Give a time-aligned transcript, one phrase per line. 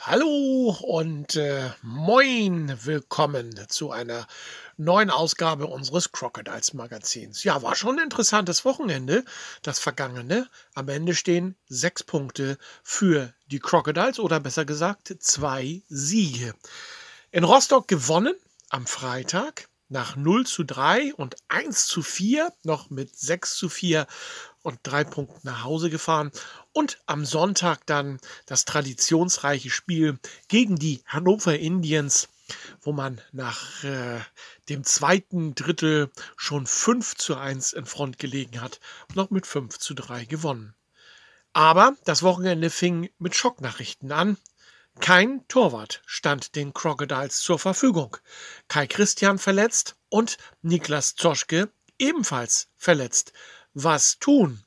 [0.00, 4.28] Hallo und äh, moin, willkommen zu einer
[4.76, 7.42] neuen Ausgabe unseres Crocodiles Magazins.
[7.42, 9.24] Ja, war schon ein interessantes Wochenende,
[9.62, 10.48] das vergangene.
[10.74, 16.54] Am Ende stehen sechs Punkte für die Crocodiles oder besser gesagt zwei Siege.
[17.32, 18.36] In Rostock gewonnen
[18.70, 24.06] am Freitag nach 0 zu 3 und 1 zu 4, noch mit 6 zu 4
[24.62, 26.30] und drei Punkten nach Hause gefahren.
[26.72, 32.28] Und am Sonntag dann das traditionsreiche Spiel gegen die Hannover Indians,
[32.82, 34.20] wo man nach äh,
[34.68, 38.80] dem zweiten Drittel schon 5 zu 1 in Front gelegen hat,
[39.14, 40.74] noch mit 5 zu 3 gewonnen.
[41.52, 44.36] Aber das Wochenende fing mit Schocknachrichten an.
[45.00, 48.16] Kein Torwart stand den Crocodiles zur Verfügung.
[48.68, 53.32] Kai Christian verletzt und Niklas Zoschke ebenfalls verletzt.
[53.74, 54.62] Was tun?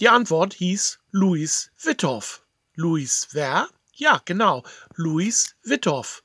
[0.00, 2.42] Die Antwort hieß Luis Wittorf.
[2.74, 3.68] Luis wer?
[3.92, 6.24] Ja, genau, Luis Wittorf.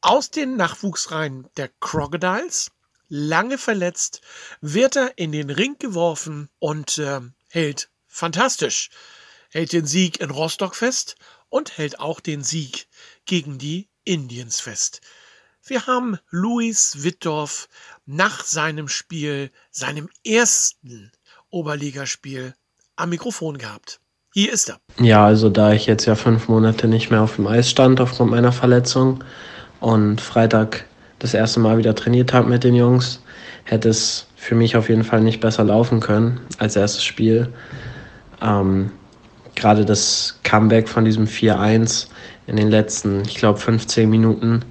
[0.00, 2.70] Aus den Nachwuchsreihen der Crocodiles,
[3.08, 4.20] lange verletzt,
[4.60, 8.90] wird er in den Ring geworfen und äh, hält fantastisch.
[9.50, 11.16] Hält den Sieg in Rostock fest
[11.48, 12.88] und hält auch den Sieg
[13.24, 15.00] gegen die Indians fest.
[15.64, 17.68] Wir haben Luis Wittorf
[18.06, 21.12] nach seinem Spiel, seinem ersten
[21.50, 22.54] Oberligaspiel,
[22.96, 24.00] am Mikrofon gehabt.
[24.32, 24.78] Hier ist er.
[24.98, 28.30] Ja, also da ich jetzt ja fünf Monate nicht mehr auf dem Eis stand aufgrund
[28.30, 29.24] meiner Verletzung
[29.80, 30.86] und Freitag
[31.18, 33.22] das erste Mal wieder trainiert habe mit den Jungs,
[33.64, 37.52] hätte es für mich auf jeden Fall nicht besser laufen können als erstes Spiel.
[38.40, 38.92] Ähm,
[39.58, 42.06] gerade das Comeback von diesem 4-1
[42.46, 44.62] in den letzten, ich glaube, 15 Minuten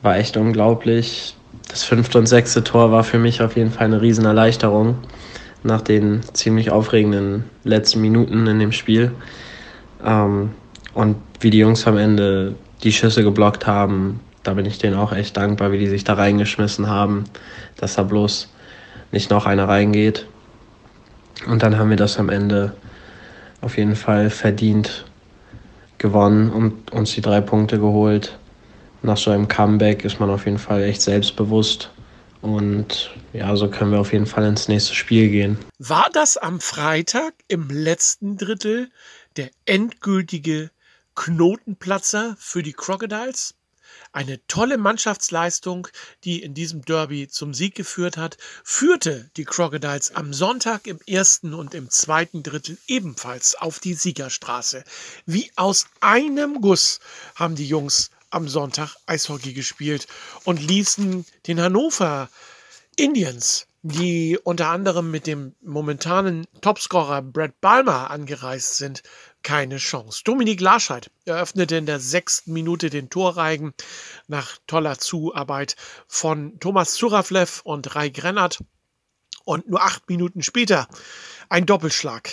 [0.00, 1.36] war echt unglaublich.
[1.68, 4.96] Das fünfte und sechste Tor war für mich auf jeden Fall eine Riesenerleichterung
[5.62, 9.12] nach den ziemlich aufregenden letzten Minuten in dem Spiel.
[10.04, 10.50] Ähm,
[10.94, 15.12] und wie die Jungs am Ende die Schüsse geblockt haben, da bin ich denen auch
[15.12, 17.24] echt dankbar, wie die sich da reingeschmissen haben,
[17.76, 18.48] dass da bloß
[19.12, 20.26] nicht noch einer reingeht.
[21.46, 22.72] Und dann haben wir das am Ende
[23.62, 25.06] auf jeden Fall verdient
[25.98, 28.38] gewonnen und uns die drei Punkte geholt.
[29.02, 31.90] Nach so einem Comeback ist man auf jeden Fall echt selbstbewusst.
[32.42, 35.56] Und ja, so können wir auf jeden Fall ins nächste Spiel gehen.
[35.78, 38.90] War das am Freitag im letzten Drittel
[39.36, 40.70] der endgültige
[41.14, 43.54] Knotenplatzer für die Crocodiles?
[44.12, 45.88] Eine tolle Mannschaftsleistung,
[46.24, 51.54] die in diesem Derby zum Sieg geführt hat, führte die Crocodiles am Sonntag im ersten
[51.54, 54.84] und im zweiten Drittel ebenfalls auf die Siegerstraße.
[55.24, 57.00] Wie aus einem Guss
[57.36, 60.06] haben die Jungs am Sonntag Eishockey gespielt
[60.44, 62.28] und ließen den Hannover
[62.96, 69.02] Indians, die unter anderem mit dem momentanen Topscorer Brad Balmer angereist sind,
[69.42, 70.22] keine Chance.
[70.24, 73.74] Dominik Larscheid eröffnete in der sechsten Minute den Torreigen
[74.28, 75.76] nach toller Zuarbeit
[76.06, 78.58] von Thomas Zuraflev und Rai Grennert.
[79.44, 80.88] Und nur acht Minuten später
[81.48, 82.30] ein Doppelschlag.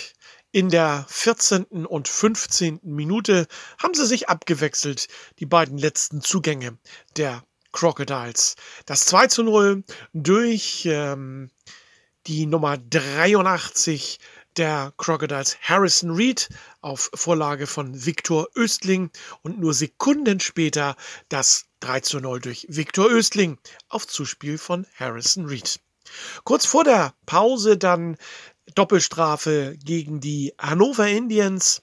[0.52, 1.64] In der 14.
[1.86, 2.80] und 15.
[2.82, 3.46] Minute
[3.78, 6.78] haben sie sich abgewechselt, die beiden letzten Zugänge
[7.16, 8.56] der Crocodiles.
[8.86, 11.50] Das 2 zu 0 durch ähm,
[12.26, 14.18] die Nummer 83
[14.56, 16.48] der Crocodiles Harrison Reed
[16.80, 19.10] auf Vorlage von Viktor Östling
[19.42, 20.96] und nur Sekunden später
[21.28, 25.80] das 3 zu 0 durch Viktor Östling auf Zuspiel von Harrison Reed.
[26.44, 28.16] Kurz vor der Pause dann
[28.74, 31.82] Doppelstrafe gegen die Hannover Indians.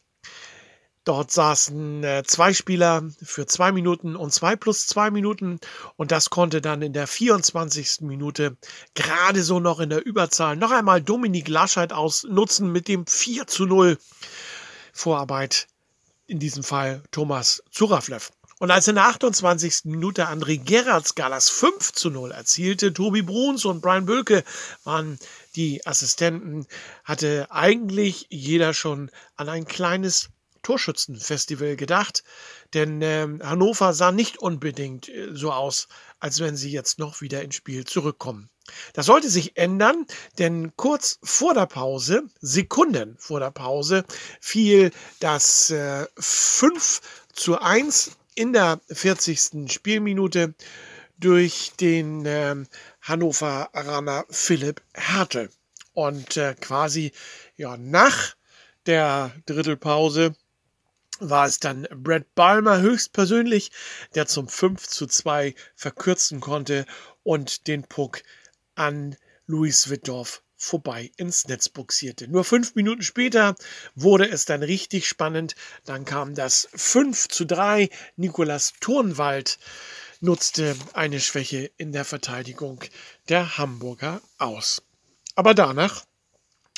[1.08, 5.62] Dort saßen äh, zwei Spieler für zwei Minuten und zwei plus zwei Minuten
[5.96, 8.02] und das konnte dann in der 24.
[8.02, 8.58] Minute
[8.94, 13.66] gerade so noch in der Überzahl noch einmal Dominik Laschet ausnutzen mit dem 4 zu
[13.66, 13.98] 0
[14.92, 15.68] Vorarbeit.
[16.26, 18.34] In diesem Fall Thomas Zuraflev.
[18.60, 19.86] Und als in der 28.
[19.86, 24.44] Minute André Gerards Galas 5 zu 0 erzielte, Tobi Bruns und Brian Bölke
[24.84, 25.18] waren
[25.56, 26.68] die Assistenten,
[27.06, 30.32] hatte eigentlich jeder schon an ein kleines
[30.68, 32.26] Torschützenfestival gedacht,
[32.74, 35.88] denn äh, Hannover sah nicht unbedingt äh, so aus,
[36.20, 38.50] als wenn sie jetzt noch wieder ins Spiel zurückkommen.
[38.92, 40.06] Das sollte sich ändern,
[40.40, 44.04] denn kurz vor der Pause, Sekunden vor der Pause,
[44.42, 44.92] fiel
[45.22, 47.00] das äh, 5
[47.32, 49.72] zu 1 in der 40.
[49.72, 50.54] Spielminute
[51.18, 52.56] durch den äh,
[53.02, 55.50] Hannoveraner Philipp Hertel.
[55.94, 57.14] Und äh, quasi
[57.56, 58.36] ja, nach
[58.86, 60.36] der Drittelpause
[61.20, 63.72] war es dann Brad Balmer höchstpersönlich,
[64.16, 66.86] der zum 5 zu 2 verkürzen konnte
[67.24, 68.24] und den Puck
[68.76, 69.16] an
[69.46, 72.28] Luis Wittdorf vorbei ins Netz buxierte.
[72.28, 73.56] Nur fünf Minuten später
[73.96, 75.56] wurde es dann richtig spannend.
[75.86, 77.90] Dann kam das 5 zu 3.
[78.16, 79.60] Nikolas Turnwald
[80.20, 82.84] nutzte eine Schwäche in der Verteidigung
[83.30, 84.82] der Hamburger aus.
[85.36, 86.06] Aber danach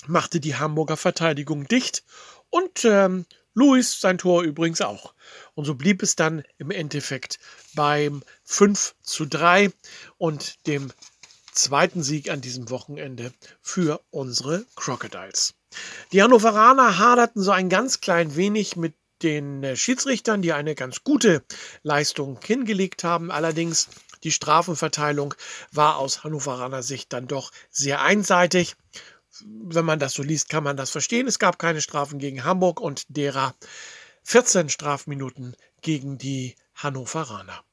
[0.07, 2.03] machte die Hamburger Verteidigung dicht
[2.50, 5.13] und ähm, Luis sein Tor übrigens auch.
[5.56, 7.40] Und so blieb es dann im Endeffekt
[7.75, 9.72] beim 5 zu 3
[10.18, 10.92] und dem
[11.51, 15.54] zweiten Sieg an diesem Wochenende für unsere Crocodiles.
[16.12, 21.04] Die Hannoveraner haderten so ein ganz klein wenig mit den äh, Schiedsrichtern, die eine ganz
[21.04, 21.44] gute
[21.84, 23.31] Leistung hingelegt haben.
[23.31, 23.90] Allerdings
[24.24, 25.34] die Strafenverteilung
[25.72, 28.75] war aus Hannoveraner Sicht dann doch sehr einseitig.
[29.45, 31.27] Wenn man das so liest, kann man das verstehen.
[31.27, 33.56] Es gab keine Strafen gegen Hamburg und derer
[34.24, 37.63] 14 Strafminuten gegen die Hannoveraner.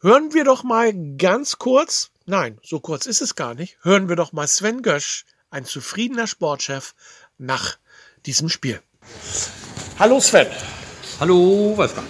[0.00, 4.16] Hören wir doch mal ganz kurz, nein, so kurz ist es gar nicht, hören wir
[4.16, 6.94] doch mal Sven Gösch, ein zufriedener Sportchef,
[7.38, 7.78] nach
[8.26, 8.82] diesem Spiel.
[9.98, 10.48] Hallo Sven.
[11.20, 12.08] Hallo Wolfgang.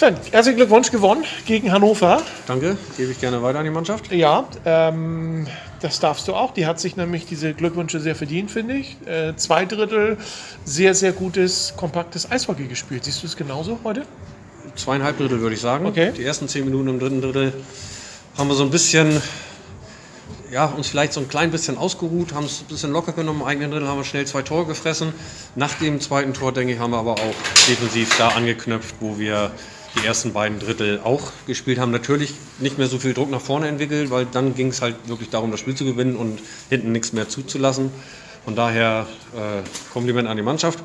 [0.00, 2.22] Sven, herzlichen Glückwunsch gewonnen gegen Hannover.
[2.46, 4.10] Danke, gebe ich gerne weiter an die Mannschaft.
[4.10, 5.46] Ja, ähm,
[5.82, 6.54] das darfst du auch.
[6.54, 8.96] Die hat sich nämlich diese Glückwünsche sehr verdient, finde ich.
[9.06, 10.16] Äh, zwei Drittel
[10.64, 13.04] sehr, sehr gutes, kompaktes Eishockey gespielt.
[13.04, 14.06] Siehst du es genauso heute?
[14.74, 15.84] zweieinhalb Drittel, würde ich sagen.
[15.84, 16.12] Okay.
[16.16, 17.52] Die ersten zehn Minuten im dritten Drittel
[18.38, 19.20] haben wir so ein bisschen,
[20.50, 23.42] ja, uns vielleicht so ein klein bisschen ausgeruht, haben es ein bisschen locker genommen.
[23.42, 25.12] Im eigenen Drittel haben wir schnell zwei Tore gefressen.
[25.56, 27.34] Nach dem zweiten Tor, denke ich, haben wir aber auch
[27.68, 29.50] defensiv da angeknüpft, wo wir
[29.96, 31.90] die ersten beiden Drittel auch gespielt haben.
[31.90, 35.30] Natürlich nicht mehr so viel Druck nach vorne entwickelt, weil dann ging es halt wirklich
[35.30, 37.90] darum, das Spiel zu gewinnen und hinten nichts mehr zuzulassen.
[38.44, 40.78] Von daher äh, Kompliment an die Mannschaft.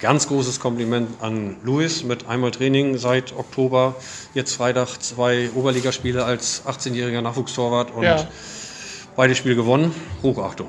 [0.00, 3.94] Ganz großes Kompliment an Luis mit einmal Training seit Oktober.
[4.34, 8.26] Jetzt Freitag zwei Oberligaspiele als 18-jähriger Nachwuchstorwart und Ja.
[9.16, 9.94] beide Spiele gewonnen.
[10.22, 10.68] Hochachtung.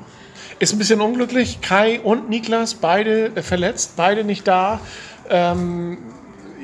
[0.60, 1.60] Ist ein bisschen unglücklich.
[1.60, 4.80] Kai und Niklas, beide verletzt, beide nicht da.
[5.28, 5.98] Ähm,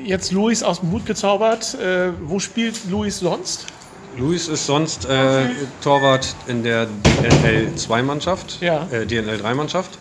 [0.05, 1.75] jetzt Luis aus dem Hut gezaubert.
[1.75, 3.65] Äh, wo spielt Luis sonst?
[4.17, 5.45] Luis ist sonst äh,
[5.81, 8.87] Torwart in der DNL 2-Mannschaft, Ja.
[8.91, 9.97] äh, DNL 3-Mannschaft,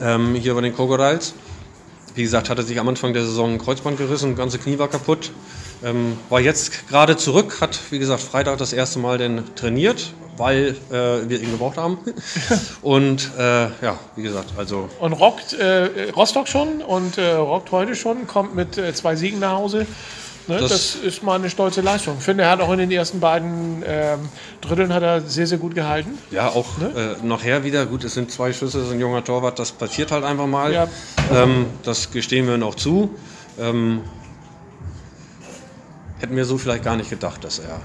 [0.00, 1.34] ähm, hier bei den Crocodiles.
[2.14, 4.88] Wie gesagt, hatte sich am Anfang der Saison ein Kreuzband gerissen, das ganze Knie war
[4.88, 5.30] kaputt.
[5.84, 10.76] Ähm, war jetzt gerade zurück, hat wie gesagt Freitag das erste Mal denn trainiert, weil
[10.90, 11.98] äh, wir ihn gebraucht haben.
[12.82, 17.94] Und äh, ja, wie gesagt, also Und rockt äh, Rostock schon und äh, rockt heute
[17.94, 19.86] schon, kommt mit äh, zwei Siegen nach Hause.
[20.46, 22.16] Ne, das, Das- ist mal eine stolze Leistung.
[22.18, 24.30] Ich finde, er hat auch in den ersten beiden ähm,
[24.62, 26.16] Dritteln hat er sehr, sehr gut gehalten.
[26.30, 29.58] ja auch äh, nachher wieder, gut, es sind zwei Schüsse, es ist ein junger Torwart,
[29.58, 30.72] das passiert halt einfach mal.
[30.72, 30.88] Ja.
[31.30, 33.10] Ähm, das gestehen wir ihm auch zu.
[33.60, 34.00] Ähm,
[36.20, 37.80] hätten wir so vielleicht gar nicht gedacht, dass er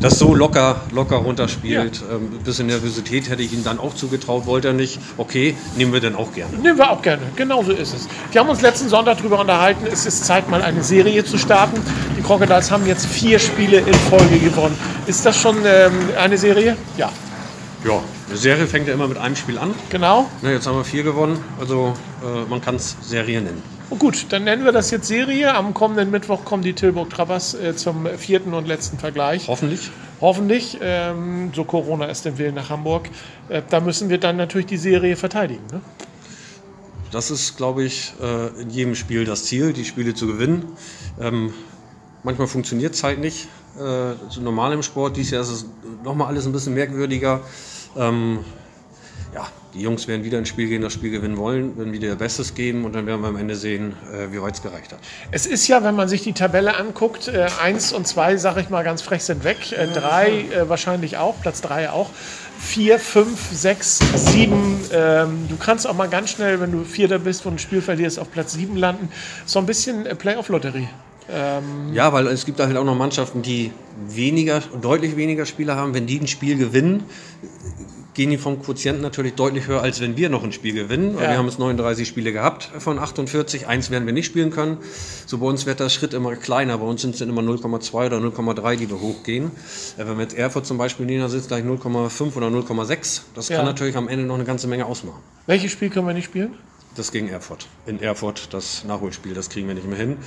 [0.00, 2.02] das so locker, locker runterspielt.
[2.10, 4.98] Ähm, ein bisschen Nervosität hätte ich ihm dann auch zugetraut, wollte er nicht.
[5.16, 6.56] Okay, nehmen wir dann auch gerne.
[6.58, 7.22] Nehmen wir auch gerne.
[7.36, 8.08] Genauso ist es.
[8.30, 11.80] Wir haben uns letzten Sonntag darüber unterhalten, es ist Zeit, mal eine Serie zu starten.
[12.18, 14.76] Die Crocodiles haben jetzt vier Spiele in Folge gewonnen.
[15.06, 16.76] Ist das schon ähm, eine Serie?
[16.98, 17.10] Ja,
[17.84, 19.74] Ja, eine Serie fängt ja immer mit einem Spiel an.
[19.90, 20.28] genau.
[20.42, 23.62] Na, jetzt haben wir vier gewonnen, also äh, man kann es Serie nennen.
[23.90, 25.54] Und gut, dann nennen wir das jetzt Serie.
[25.54, 29.48] Am kommenden Mittwoch kommen die Tilburg Trappers äh, zum vierten und letzten Vergleich.
[29.48, 29.90] Hoffentlich.
[30.20, 33.10] Hoffentlich, ähm, so Corona ist den Willen nach Hamburg.
[33.48, 35.64] Äh, da müssen wir dann natürlich die Serie verteidigen.
[35.70, 35.80] Ne?
[37.10, 40.64] Das ist, glaube ich, äh, in jedem Spiel das Ziel, die Spiele zu gewinnen.
[41.20, 41.52] Ähm,
[42.22, 43.48] manchmal funktioniert es halt nicht.
[43.76, 45.16] Äh, so normal im Sport.
[45.16, 45.66] Dieses Jahr ist es
[46.02, 47.40] nochmal alles ein bisschen merkwürdiger.
[47.96, 48.40] Ähm,
[49.74, 52.54] die Jungs werden wieder ins Spiel gehen, das Spiel gewinnen wollen, werden wieder ihr Bestes
[52.54, 55.00] geben und dann werden wir am Ende sehen, äh, wie weit es gereicht hat.
[55.32, 58.70] Es ist ja, wenn man sich die Tabelle anguckt, äh, eins und zwei, sage ich
[58.70, 59.72] mal ganz frech, sind weg.
[59.72, 62.10] Äh, drei äh, wahrscheinlich auch, Platz drei auch.
[62.60, 64.80] Vier, fünf, sechs, sieben.
[64.92, 68.18] Ähm, du kannst auch mal ganz schnell, wenn du Vierter bist und ein Spiel verlierst,
[68.18, 69.08] auf Platz sieben landen.
[69.44, 70.88] So ein bisschen Playoff-Lotterie.
[71.92, 73.72] Ja, weil es gibt halt auch noch Mannschaften, die
[74.08, 75.94] weniger, deutlich weniger Spieler haben.
[75.94, 77.04] Wenn die ein Spiel gewinnen,
[78.14, 81.14] gehen die vom Quotienten natürlich deutlich höher, als wenn wir noch ein Spiel gewinnen.
[81.14, 81.20] Ja.
[81.30, 83.66] Wir haben jetzt 39 Spiele gehabt von 48.
[83.66, 84.78] Eins werden wir nicht spielen können.
[85.26, 86.78] So bei uns wird der Schritt immer kleiner.
[86.78, 89.50] Bei uns sind es dann immer 0,2 oder 0,3, die wir hochgehen.
[89.98, 93.22] Äh, Wenn wir jetzt Erfurt zum Beispiel nehmen, dann sind es gleich 0,5 oder 0,6.
[93.34, 93.56] Das Ja.
[93.56, 95.20] kann natürlich am Ende noch eine ganze Menge ausmachen.
[95.46, 96.54] Welches Spiel können wir nicht spielen?
[96.96, 97.66] Das gegen Erfurt.
[97.86, 100.18] In Erfurt, das Nachholspiel, das kriegen wir nicht mehr hin.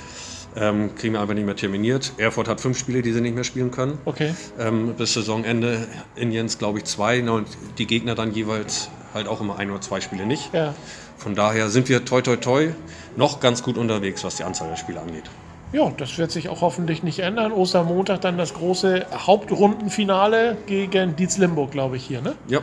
[0.56, 2.12] Ähm, kriegen wir einfach nicht mehr terminiert.
[2.18, 3.98] Erfurt hat fünf Spiele, die sie nicht mehr spielen können.
[4.04, 4.34] Okay.
[4.58, 5.86] Ähm, bis Saisonende.
[6.16, 7.22] Indiens, glaube ich, zwei.
[7.30, 7.46] Und
[7.78, 10.52] die Gegner dann jeweils halt auch immer ein oder zwei Spiele nicht.
[10.52, 10.74] Ja.
[11.16, 12.68] Von daher sind wir toi toi toi
[13.16, 15.24] noch ganz gut unterwegs, was die Anzahl der Spiele angeht.
[15.72, 17.52] Ja, das wird sich auch hoffentlich nicht ändern.
[17.52, 22.34] Ostermontag dann das große Hauptrundenfinale gegen Dietz Limburg, glaube ich, hier, ne?
[22.46, 22.60] Ja,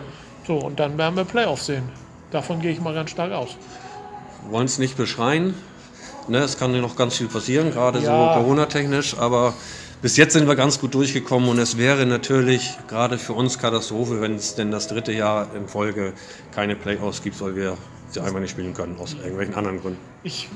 [0.48, 1.90] So, und dann werden wir Playoffs sehen.
[2.32, 3.58] Davon gehe ich mal ganz stark aus.
[4.50, 5.54] Wollen es nicht beschreien.
[6.28, 8.34] Ne, es kann noch ganz viel passieren, gerade Ja.
[8.34, 9.54] so Corona-technisch, aber
[10.02, 14.22] bis jetzt sind wir ganz gut durchgekommen und es wäre natürlich gerade für uns Katastrophe,
[14.22, 16.14] wenn es denn das dritte Jahr in Folge
[16.54, 17.78] keine Playoffs gibt, weil wir
[18.10, 20.00] sie einfach nicht spielen können, aus irgendwelchen anderen Gründen.
[20.24, 20.50] Ich,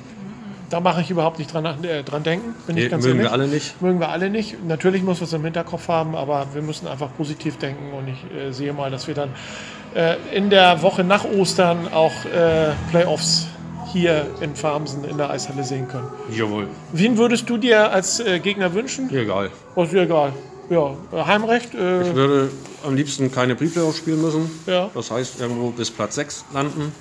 [0.72, 3.30] da mache ich überhaupt nicht dran, äh, dran denken, bin ich Nee, ganz mögen ehrlich.
[3.30, 3.82] wir alle nicht.
[3.82, 4.64] Mögen wir alle nicht.
[4.68, 8.24] Natürlich muss man es im Hinterkopf haben, aber wir müssen einfach positiv denken und ich
[8.36, 9.30] äh, sehe mal, dass wir dann
[9.94, 13.48] äh, in der Woche nach Ostern auch äh, Playoffs
[13.92, 16.08] hier in Farmsen in der Eishalle sehen können.
[16.32, 19.10] Jawohl, Wen würdest du dir als äh, Gegner wünschen?
[19.16, 19.50] egal.
[19.76, 20.34] Oh, ist mir egal.
[20.70, 21.74] Ja, Heimrecht.
[21.74, 22.52] Äh, Ich würde
[22.86, 24.50] am liebsten keine Pre-Playoffs spielen müssen.
[24.68, 24.90] Ja.
[24.94, 26.92] Das heißt, irgendwo bis Platz 6 landen.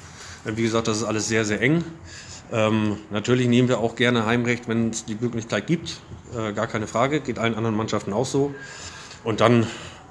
[0.47, 1.85] Äh, Wie gesagt, das ist alles sehr, sehr eng.
[2.50, 6.00] Ähm, natürlich nehmen wir auch gerne Heimrecht, wenn es die Möglichkeit gibt.
[6.35, 7.21] Äh, gar keine Frage.
[7.21, 8.54] Geht allen anderen Mannschaften auch so.
[9.23, 9.66] Und dann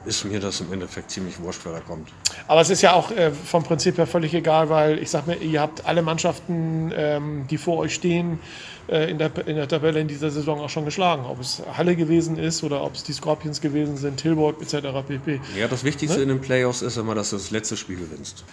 [0.05, 2.09] ist mir das im Endeffekt ziemlich wurscht, wer da kommt.
[2.47, 5.35] Aber es ist ja auch äh, vom Prinzip her völlig egal, weil ich sag mir,
[5.35, 8.39] ihr habt alle Mannschaften, ähm, die vor euch stehen,
[8.87, 11.25] äh, in, der, in der Tabelle in dieser Saison auch schon geschlagen.
[11.25, 14.87] Ob es Halle gewesen ist oder ob es die Scorpions gewesen sind, Tilburg etc.
[15.05, 15.41] pp.
[15.57, 18.45] Ja, das Wichtigste in den Playoffs ist immer, dass du das letzte Spiel gewinnst.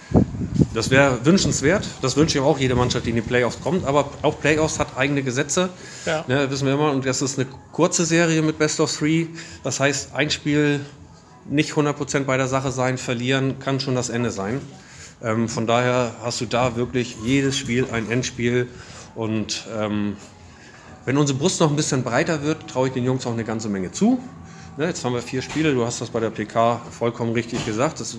[0.74, 1.86] Das wäre wünschenswert.
[2.02, 3.84] Das wünsche ich auch jede Mannschaft, die in die Playoffs kommt.
[3.84, 5.68] Aber auch Playoffs hat eigene Gesetze.
[6.04, 6.24] Ja.
[6.26, 6.90] Ne, wissen wir immer.
[6.90, 9.26] Und das ist eine kurze Serie mit Best of Three.
[9.62, 10.80] Das heißt, ein Spiel
[11.46, 14.60] nicht 100% bei der Sache sein, verlieren kann schon das Ende sein.
[15.22, 18.68] Ähm, von daher hast du da wirklich jedes Spiel ein Endspiel.
[19.14, 20.16] Und ähm,
[21.04, 23.68] wenn unsere Brust noch ein bisschen breiter wird, traue ich den Jungs auch eine ganze
[23.68, 24.18] Menge zu.
[24.76, 28.00] Ne, jetzt haben wir vier Spiele, du hast das bei der PK vollkommen richtig gesagt.
[28.00, 28.16] Das,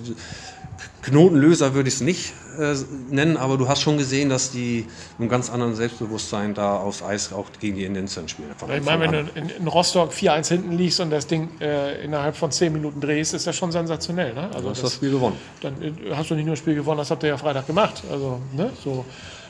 [1.02, 2.74] Knotenlöser würde ich es nicht äh,
[3.10, 4.86] nennen, aber du hast schon gesehen, dass die
[5.18, 8.48] mit einem ganz anderen Selbstbewusstsein da aufs Eis auch gegen die Indiens dann spielen.
[8.74, 12.36] Ich meine, wenn du in, in Rostock 4-1 hinten liegst und das Ding äh, innerhalb
[12.36, 14.34] von 10 Minuten drehst, ist das schon sensationell.
[14.34, 14.48] Ne?
[14.52, 15.36] Also Du hast das das, Spiel gewonnen.
[15.60, 18.02] dann äh, hast du nicht nur ein Spiel gewonnen, das habt ihr ja Freitag gemacht.
[18.10, 18.70] Also, ne?
[18.82, 19.04] so,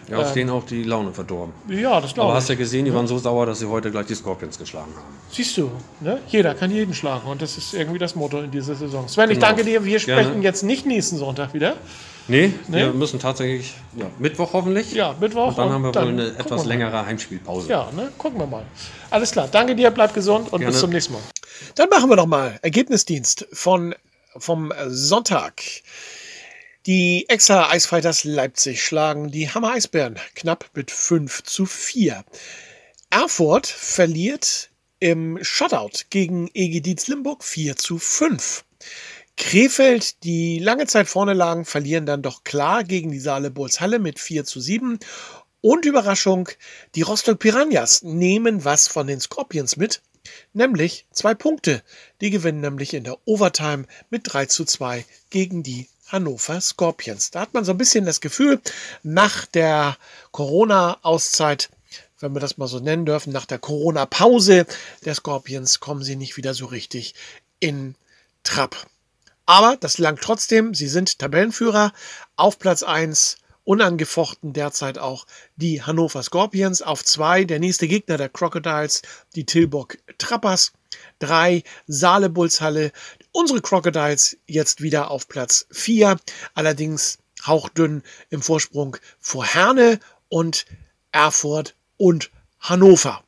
[0.08, 1.52] Ja, aus denen auch die Laune verdorben.
[1.68, 2.50] ja, das Aber glaube hast ich.
[2.50, 5.16] ja gesehen, die waren so sauer, dass sie heute gleich die Scorpions geschlagen haben.
[5.32, 5.70] Siehst du,
[6.00, 6.20] ne?
[6.28, 9.08] jeder kann jeden schlagen und das ist irgendwie das Motto in dieser Saison.
[9.08, 9.46] Sven, ich Genau.
[9.48, 9.84] danke dir.
[9.84, 10.22] Wir Gerne.
[10.22, 11.74] sprechen jetzt nicht nächsten Sonntag wieder.
[12.28, 14.92] Nee, wir müssen tatsächlich ja, Mittwoch hoffentlich.
[14.92, 15.48] Ja, Mittwoch.
[15.48, 17.68] Und dann haben wir wohl eine etwas längere Heimspielpause.
[17.68, 18.10] Ja, ne?
[18.18, 18.64] gucken wir mal.
[19.10, 20.76] Alles klar, danke dir, bleib gesund und bis Gerne.
[20.78, 21.22] zum nächsten Mal.
[21.76, 23.94] Dann machen wir noch mal Ergebnisdienst von,
[24.36, 25.62] vom Sonntag.
[26.86, 32.24] Die Exa Eisfighters Leipzig schlagen die Hammer Eisbären knapp mit 5 zu 4.
[33.10, 38.64] Erfurt verliert im Shutout gegen EG Dietz Limburg 4 zu 5.
[39.36, 43.98] Krefeld, die lange Zeit vorne lagen, verlieren dann doch klar gegen die Saale Bulls Halle
[43.98, 45.00] mit 4 zu 7.
[45.62, 46.48] Und Überraschung,
[46.94, 50.02] die Rostock Piranhas nehmen was von den Scorpions mit,
[50.52, 51.82] nämlich zwei Punkte.
[52.20, 57.30] Die gewinnen nämlich in der Overtime mit 3 zu 2 gegen die Hannover Scorpions.
[57.30, 58.60] Da hat man so ein bisschen das Gefühl,
[59.02, 59.96] nach der
[60.32, 61.70] Corona-Auszeit,
[62.20, 64.66] wenn wir das mal so nennen dürfen, nach der Corona-Pause
[65.04, 67.14] der Scorpions kommen sie nicht wieder so richtig
[67.60, 67.94] in
[68.42, 68.86] Trab.
[69.46, 70.74] Aber das langt trotzdem.
[70.74, 71.92] Sie sind Tabellenführer
[72.36, 73.38] auf Platz 1.
[73.64, 76.82] Unangefochten derzeit auch die Hannover Scorpions.
[76.82, 79.02] Auf 2 der nächste Gegner der Crocodiles,
[79.34, 80.72] die Tilburg Trappers.
[81.18, 82.92] 3 Saale Bullshalle.
[83.38, 86.16] Unsere Crocodiles jetzt wieder auf Platz 4.
[86.54, 90.00] Allerdings hauchdünn im Vorsprung vor Herne
[90.30, 90.64] und
[91.12, 93.22] Erfurt und Hannover.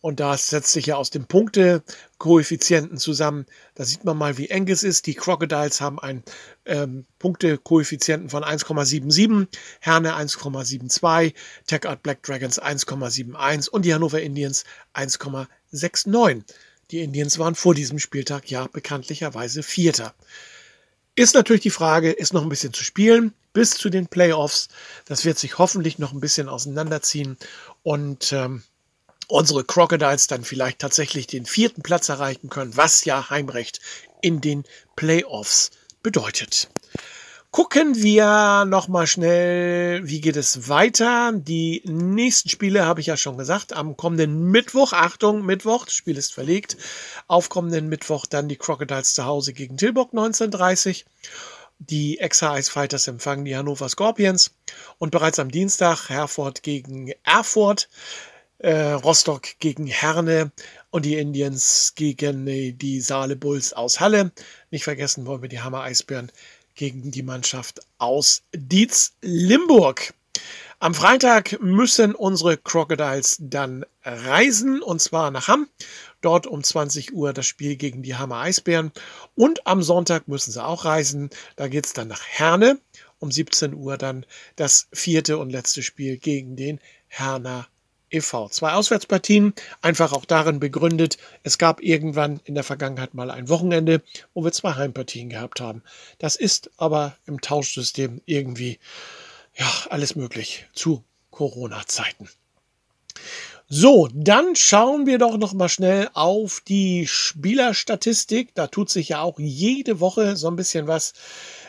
[0.00, 3.44] Und das setzt sich ja aus dem Punktekoeffizienten zusammen.
[3.74, 5.06] Da sieht man mal, wie eng es ist.
[5.06, 6.22] Die Crocodiles haben einen
[6.64, 9.48] ähm, Punktekoeffizienten von 1,77,
[9.80, 11.34] Herne 1,72,
[11.66, 16.42] Tech Art Black Dragons 1,71 und die Hannover Indians 1,69.
[16.92, 20.14] Die Indians waren vor diesem Spieltag ja bekanntlicherweise Vierter.
[21.14, 24.68] Ist natürlich die Frage, ist noch ein bisschen zu spielen bis zu den Playoffs.
[25.06, 27.38] Das wird sich hoffentlich noch ein bisschen auseinanderziehen
[27.82, 28.62] und ähm,
[29.26, 33.80] unsere Crocodiles dann vielleicht tatsächlich den vierten Platz erreichen können, was ja Heimrecht
[34.20, 35.70] in den Playoffs
[36.02, 36.68] bedeutet.
[37.52, 41.32] Gucken wir noch mal schnell, wie geht es weiter?
[41.34, 43.74] Die nächsten Spiele habe ich ja schon gesagt.
[43.74, 46.78] Am kommenden Mittwoch, Achtung, Mittwoch, das Spiel ist verlegt.
[47.26, 51.04] Auf kommenden Mittwoch dann die Crocodiles zu Hause gegen Tilburg 1930.
[51.78, 54.54] die Exa Ice Fighters empfangen die Hannover Scorpions
[54.96, 57.90] und bereits am Dienstag Herford gegen Erfurt,
[58.60, 60.52] äh, Rostock gegen Herne
[60.88, 64.32] und die Indians gegen äh, die Saale Bulls aus Halle.
[64.70, 66.32] Nicht vergessen wollen wir die Hammer Eisbären
[66.74, 70.14] gegen die Mannschaft aus Dietz Limburg.
[70.78, 75.68] Am Freitag müssen unsere Crocodiles dann reisen und zwar nach Hamm.
[76.22, 78.90] Dort um 20 Uhr das Spiel gegen die Hammer Eisbären.
[79.36, 81.30] Und am Sonntag müssen sie auch reisen.
[81.54, 82.80] Da geht es dann nach Herne.
[83.20, 84.26] Um 17 Uhr dann
[84.56, 87.68] das vierte und letzte Spiel gegen den Herner
[88.12, 88.48] e.V.
[88.48, 94.02] Zwei Auswärtspartien, einfach auch darin begründet, es gab irgendwann in der Vergangenheit mal ein Wochenende,
[94.34, 95.82] wo wir zwei Heimpartien gehabt haben.
[96.18, 98.78] Das ist aber im Tauschsystem irgendwie
[99.56, 102.28] ja, alles möglich zu Corona-Zeiten.
[103.74, 108.54] So, dann schauen wir doch noch mal schnell auf die Spielerstatistik.
[108.54, 111.14] Da tut sich ja auch jede Woche so ein bisschen was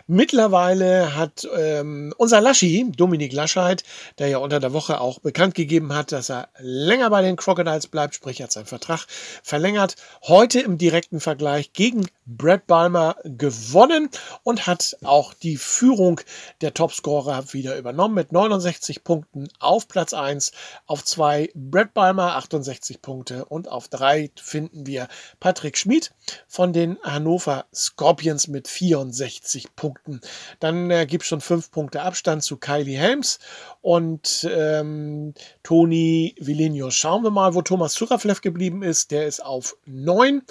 [0.07, 3.85] Mittlerweile hat ähm, unser Laschi, Dominik Lascheid,
[4.19, 7.87] der ja unter der Woche auch bekannt gegeben hat, dass er länger bei den Crocodiles
[7.87, 9.05] bleibt, sprich hat seinen Vertrag
[9.43, 14.09] verlängert, heute im direkten Vergleich gegen Brad Balmer gewonnen
[14.43, 16.19] und hat auch die Führung
[16.59, 20.51] der Topscorer wieder übernommen mit 69 Punkten auf Platz 1,
[20.85, 25.07] auf 2 Brad Balmer 68 Punkte und auf 3 finden wir
[25.39, 26.11] Patrick Schmid
[26.49, 29.92] von den Hannover Scorpions mit 64 Punkten.
[29.93, 30.21] Punkten.
[30.59, 33.39] Dann äh, gibt es schon fünf Punkte Abstand zu Kylie Helms
[33.81, 35.33] und ähm,
[35.63, 36.95] Toni Vilenius.
[36.95, 39.11] Schauen wir mal, wo Thomas Zuraflev geblieben ist.
[39.11, 40.43] Der ist auf neun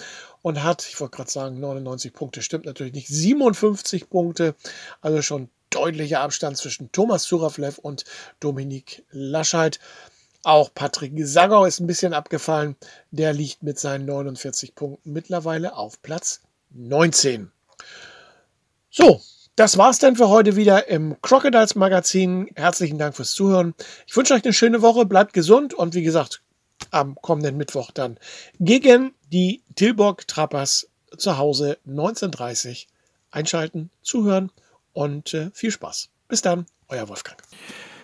[0.43, 2.43] und hat, ich wollte gerade sagen, 99 Punkte.
[2.43, 3.09] Stimmt natürlich nicht.
[3.09, 4.55] 57 Punkte.
[5.01, 8.05] Also schon deutlicher Abstand zwischen Thomas Zuraflev und
[8.41, 9.81] Dominik Lascheid.
[10.45, 12.77] Auch Patrick Sagau ist ein bisschen abgefallen.
[13.11, 17.53] Der liegt mit seinen 49 Punkten mittlerweile auf Platz 19.
[18.95, 19.23] So,
[19.57, 22.51] das war's dann für heute wieder im Crocodiles Magazin.
[22.57, 23.73] Herzlichen Dank fürs Zuhören.
[24.07, 26.43] Ich wünsche euch eine schöne Woche, bleibt gesund und wie gesagt,
[26.91, 28.19] am kommenden Mittwoch dann
[28.61, 32.87] gegen die Tilburg Trappers zu Hause 1930
[33.31, 34.53] einschalten, zuhören
[34.93, 36.11] und äh, viel Spaß.
[36.29, 37.41] Bis dann, euer Wolfgang.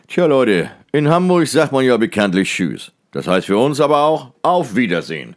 [0.07, 2.93] Tja Leute, in Hamburg sagt man ja bekanntlich Tschüss.
[3.11, 5.37] Das heißt für uns aber auch Auf Wiedersehen.